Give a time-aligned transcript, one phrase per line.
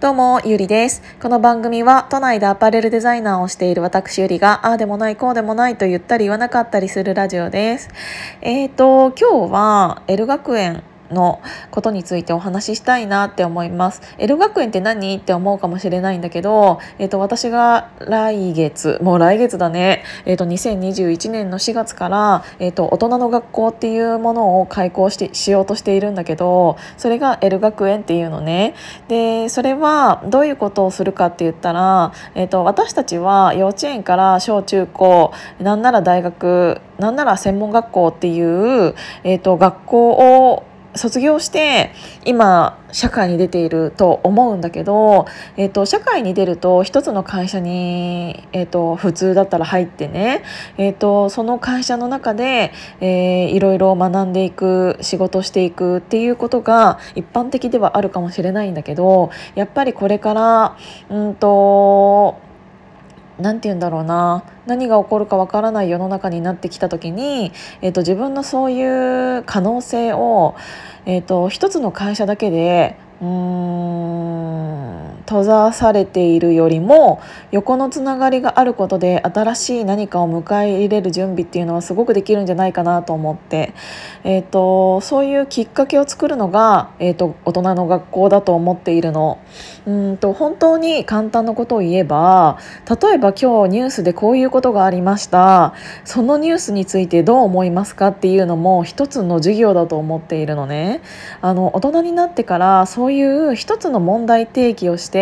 [0.00, 1.02] どうも、ゆりです。
[1.20, 7.88] この番組は都内でアパレルデザイナーをしている私ゆりが、ああでもない、こうでもないと言ったり言わなかったりするラジオです。
[8.40, 11.40] えっ、ー、と、今日は L 学園の
[11.70, 14.02] ことについてお話ししたいなって思います。
[14.18, 15.16] L 学園って何？
[15.16, 28.74] って思うかもしれないんだけど、えっ、と、私が来月、もう来月だね、えっ、ー、と、2021年の4月から、えっ、と、大人の学校っていうものを開校してしようとしているんだけど、それが L 学園っていうのね。
[29.08, 41.92] で、それはどういうことをするかって言ったら、えっ、と、私たちは幼稚園から小中高、なんなら大学、なんなら専門学校っていう、えっ、と、学校を卒業して
[42.24, 50.42] 今社会に出ていると思うんだけど、えーと、社会に出ると一つの会社に、えーと、普通だったら入ってね、
[50.78, 60.76] えーと、その会社の中で、えー、いろいろ学んでいく仕事していくっていうことが一般的ではあるかもしれないんだけどやっぱりこれから
[61.10, 62.47] うんと
[63.40, 64.44] 何て言うんだろうな。
[64.66, 70.54] 何が起こるかわからない世の中になってきた時に、えーと、自分のそういう可能性を、
[71.06, 83.74] えーと一つの会社だけでうーん閉ざされているよりも横のつながりがあることで新しい何かを迎え入れる準備っていうのはすごくできるんじゃないかなと思って、
[84.24, 89.38] えーと、そういうきっかけを作るのが、えーと、大人の学校だと思っているの。
[89.86, 92.58] うんと本当に簡単なことを言えば
[93.02, 95.72] 例えば今日ニュースでこういうことがありました
[96.04, 101.00] そのニュースについてどう思いますかっていうのも一つの授業だと思っているのね。
[101.40, 105.17] あの大人になってからそうそういう一つの問題提起をして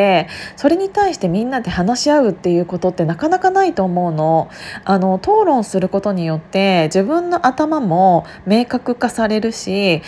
[0.56, 4.48] それに対してみんなで話し合うっていうことってなかなかないと思うの。
[4.84, 10.02] あの討論することによって自分の頭も明確化されるし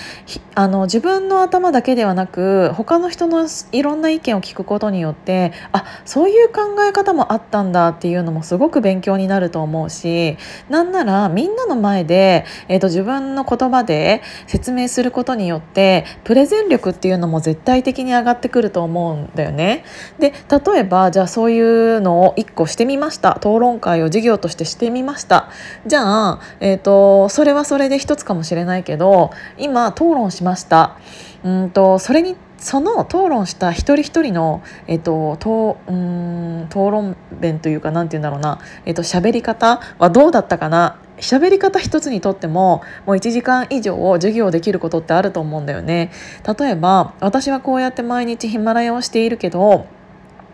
[0.55, 10.37] あの自分の頭だけではなく他の人のいろんな意見を聞くことによってあそういう考え方もあったんだっていうのもすごく勉強になると思うし
[10.69, 19.78] なんならみんなの前で、えーと、自分の言葉で説明することによってプレゼン力っていうのも絶対的に上がってくると思うんだよね。
[20.19, 23.37] で例えばじゃあそういうのを1個してみました。
[23.39, 25.49] 討論会を授業としてしてみました。
[25.87, 30.97] じゃあ、えーと、それはそれで一つかもしれないけど今討論しました。
[31.45, 40.99] うんとそれにその討論した一人一人の、えっと、とうん討論弁というか何て言うんだろうな、えっと喋り方はどうだったかな。
[41.21, 46.11] 喋り方一つにとってももう1時間以上授業できることってあると思うんだよね。
[46.59, 49.87] 例えば私はこうやって毎日ヒマラヤをしているけど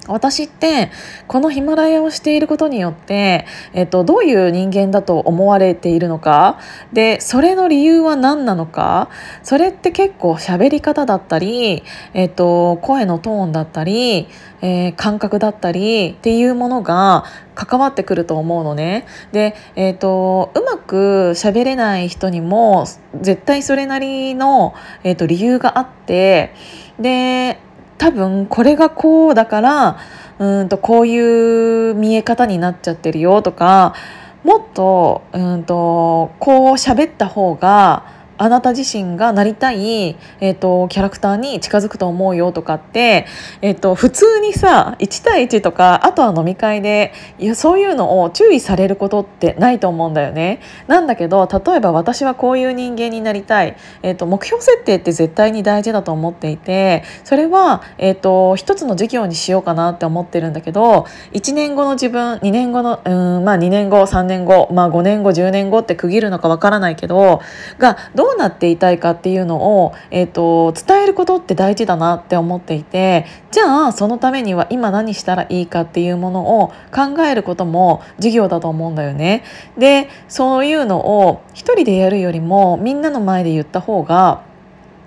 [0.07, 0.91] 私って
[1.29, 6.59] このヒマラヤをしていることによって、えっと、どういう人間だと思われているのか
[6.93, 9.09] でそれの理由は何なのか
[9.43, 11.83] それって結構喋り方だったり、
[12.13, 14.29] えっと、声のトーンだったり、
[14.61, 19.07] えー、感覚だったりっていうものが関わってくると思うのね。
[19.33, 22.87] で、えっと、うまく喋れない人にも
[23.21, 26.55] 絶対それなりの、えっと、理由があって
[26.99, 27.61] で
[27.99, 29.99] 多分これがこうだから
[30.39, 33.95] うんとこういう見え方になっちゃってるよとか
[34.43, 43.27] もっとうんとこう喋った方があなた自身がなりたい、えーと、キャラクターに近づくと思うよとかって、
[43.63, 50.61] えーと、普通にさ1対1とかあとは飲み会でいやそういうのを注意されることってないと思うんだよね。
[50.87, 67.41] なんだけど例えば私はこういう人間になりたい、えーと、目標設定って絶対に大事だと思っていてそれは、えー、と一つの授業にしようかなって思ってるんだけど1年後の自分2年後のうんまあ2年後3年後、まあ、5年後10年後って区切るのかわからないけど
[67.79, 79.45] がどどうなっていたいかっていうのを、えーと、伝えることって大事だなって思っていてじゃあそのためには今何したらいいかっていうものを考えることも授業だと思うんだよね。
[79.77, 84.43] でそういうのを一人でやるよりもみんなの前で言った方が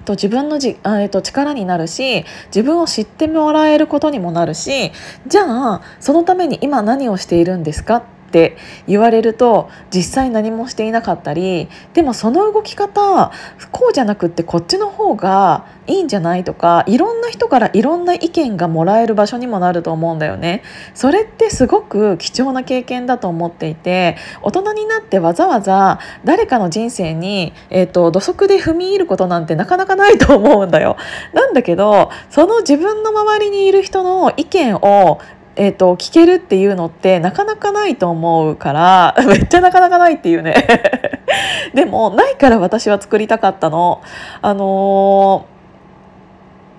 [0.05, 4.91] と自分のじ、えっと、力になるし自分を知ってもらえることにもなるし
[5.25, 8.57] じゃあそのために今何をしているんですかって
[8.87, 13.31] 言われると実際何もしていなかったりでもその動き方
[13.71, 20.61] こうじゃなくってこっちの方がいいんじゃないとかいろんな人からいろんな意見がもらえる場所にもなると思うんだよね。
[20.93, 30.97] それってすごく貴重な経験だと思っていて大人になってわざわざ誰かの人生に、えーと、土足で踏み入ることなんてなかなかないと思うんだよ。
[31.33, 35.21] なんだけどその自分の周りにいる人の意見を
[35.57, 40.53] えーと、聞けるっていうのってなかなかないと思うから めっちゃなかなかないっていうね
[41.73, 44.01] でもないから私は作りたかったの。
[44.41, 45.57] あのー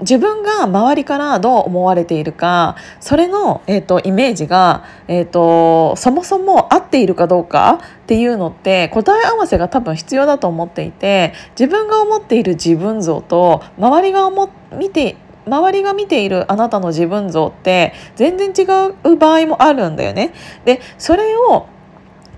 [0.00, 15.16] 自分が周りからどう思われているかそれの、えーと、イメージが、えーと、そもそも合っているかどうかっていうのって答え合わせが多分必要だと思っていて自分が思っている自分像と周りが思見て
[15.48, 18.66] 周りが見ているあなたの自分像って全然違
[19.04, 20.32] う場合もあるんだよね。
[20.64, 21.66] でそれを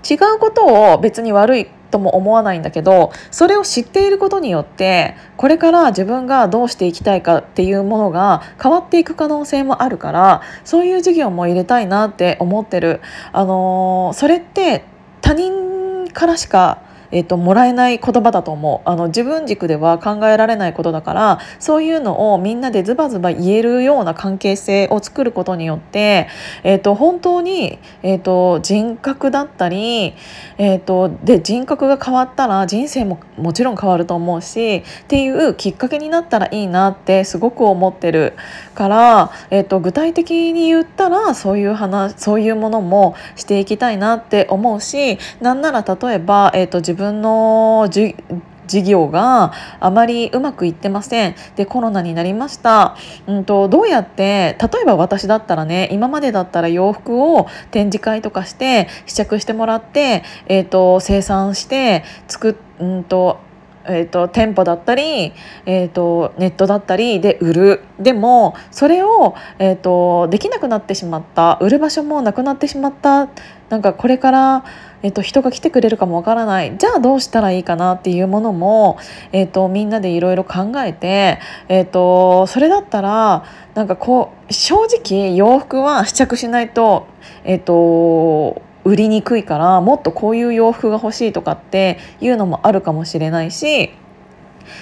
[0.09, 13.01] 違うことを別に悪いとも思わないんだけどそれを知っていることによってこれから自分がどうしていきたいかっていうものが変わっていく可能性もあるからそういう授業も入れたいなって思ってる。
[13.33, 14.85] あのー、それって
[15.21, 16.81] 他人からしか
[17.11, 18.89] えーと、もらえない言葉だと思う。
[18.89, 26.27] あの自分軸では考えられないことだからそういうのをみんなでズバズバ言えるような関係性を作ることによって、
[26.63, 30.13] えーと、本当に、えーと、人格だったり、
[30.57, 38.33] えー、とで人格が変わったら人生ももちろん変わると思うしっていうきっかけになったらいいなってすごく思ってる
[38.75, 51.35] から、えー、と具体的に言ったらそういう話そういうものもしていきたいなって思うしなんなら例えば、えー、と自分分の事業があまりうまくいってません。
[51.55, 52.95] でコロナになりました、
[53.27, 63.39] うんと、どうやって例えば私だったらね今までだったら洋服を展示会とかして試着してもらって、えーと、生産して作っ、うんと
[63.85, 65.33] えーと、店舗だったり、
[65.65, 67.81] えーと、ネットだったりで売る。
[67.99, 71.57] でもそれを、えーとできなくなってしまった。
[71.61, 73.29] 売る場所もなくなってしまった。
[73.69, 74.63] なんかこれから
[75.03, 76.77] えっと、人が来てくれるかもわからない。
[76.77, 78.97] じゃあどうしたらいいかなっていうものも、
[79.31, 81.39] えっと、みんなでいろいろ考えて、
[81.69, 83.43] えっと、それだったら
[83.73, 87.07] なんかこう正直洋服は試着しないと、
[87.43, 93.91] えっと、売りにくいからもっとこういう洋服が欲しいとかっていうのもあるかもしれないし。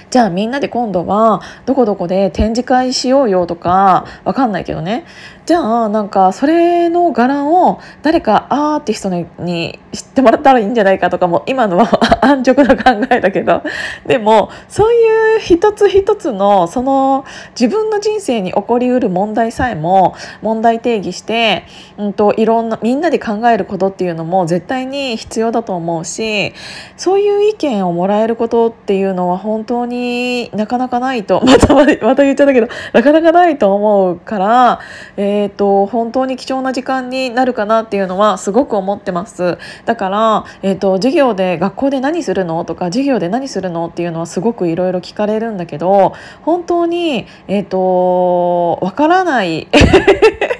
[0.09, 5.05] じゃあみんなで今度はどこどこで展示会しようよとかわかんないけどね。
[5.45, 11.89] じゃあなんかそれの柄を誰かアーティストに知ってもらったらいいんじゃないかとかも今のは
[12.23, 13.63] 安直な考えだけど。
[14.05, 17.25] でもそういう一つ一つのその
[17.59, 21.65] 自分の人生に起こりうる問題さえも問題定義して、
[21.97, 26.53] うんと、いろんなみんなで考えることっていうのも絶対に必要だと思うし
[26.95, 31.85] そういう意見をもらえることっていうのは本当にになかなかないと またま
[32.15, 34.79] た言っちゃったけどなかなかないと思うから。
[35.17, 46.13] えーえーと、本当に貴重な時間になるかなっていうのはすごく思ってますだから、えーと、授業で学校で何するのとか授業で何するのっていうのはすごくいろいろ聞かれるんだけど
[46.43, 49.67] 本当にえっ、ー、とわからない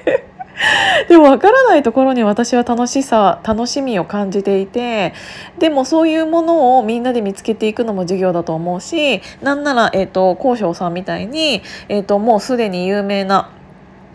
[1.08, 5.14] でも分からないところに私は楽しさ楽しみを感じていて
[5.58, 13.50] でもそういうものをみんなで見つけていくのも授業だと思うしなんなら、えーと、高翔さんみたいに、えーともうすでに有名な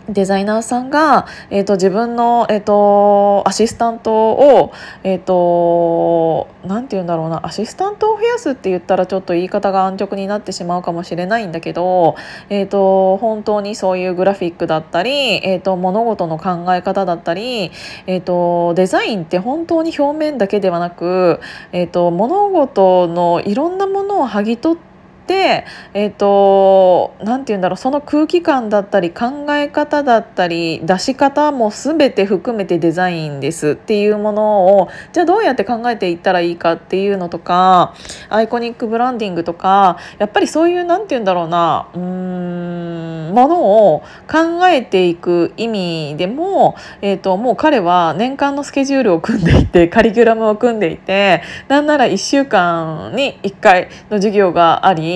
[0.09, 4.73] デザイナーさんが、えーと、自分の、えーと、アシスタントを
[5.03, 12.17] え、ー、と何て言うんだろうなアシスタントを増やすって言ったらちょっと言い方が安直になってしまうかもしれないんだけど、
[12.51, 15.11] えーと、本当にそういうグラフィックだったり、
[15.47, 17.71] えー、と物事の考え方だったり、
[18.07, 21.41] えー、とデザインって本当に表面だけではなく、
[21.73, 24.94] えー、と物事のいろんなものを剥ぎ取って
[25.27, 37.95] でえっ、ー、と何て言うんだろうその空気感だったり考え方だったり出し方も全て含めてデザインですっていうものをじゃあどうやって考えていったらいいかっていうのとか
[38.29, 55.14] アイコニックブランディングとかやっぱりそういう何て言うんだろうなうんものを考えていく意味でも、えーと、もう彼は年間のスケジュールを組んでいて カリキュラムを組んでいてなんなら1週間に1回の授業があり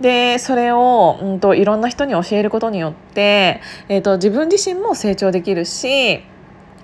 [0.00, 6.22] でそれを、うんと、いろんな人に教えることによって、えーと、自分自身も成長できるし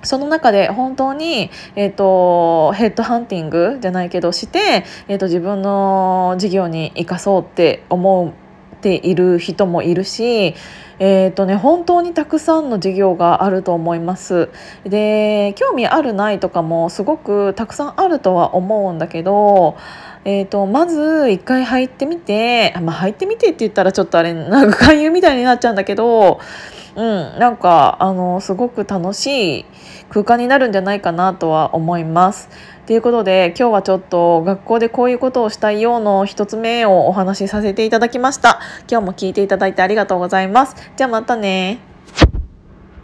[0.02, 8.34] その中で本当に、えーと、ヘッドハンティングじゃないけどして、えーと自分の事業に生かそうって思
[8.76, 10.54] っている人もいるし
[10.98, 14.50] えーとね、本当にたくさんの授業があると思います。
[14.84, 19.76] で興味あるないとかもすごくたくさんあるとは思うんだけど
[20.26, 26.40] えーと、まず一回入ってみて、まあ、入ってみてって言ったらちょっとあれなんか勧誘みたいになっちゃうんだけど、
[26.96, 29.64] うん、なんかあのすごく楽しい
[30.08, 32.48] 空間になるんじゃないかなとは思います。
[32.86, 38.60] ということで今日はちょっと学校でこういうことをしたいようの一つ目をお話しさせていただきました。
[38.90, 40.76] 今日も聞いていただいてありがとうございます。
[40.96, 41.93] じゃあまたね。